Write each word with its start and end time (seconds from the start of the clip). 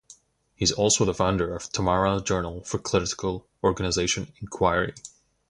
He 0.55 0.63
is 0.63 0.71
also 0.71 1.13
founder 1.13 1.53
of 1.55 1.65
the 1.67 1.73
Tamara 1.73 2.19
Journal 2.21 2.63
for 2.63 2.79
Critical 2.79 3.47
Organization 3.63 4.33
Inquiry. 4.41 4.95